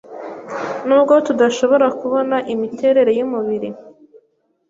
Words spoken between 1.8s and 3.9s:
kubona imiterere yumubiri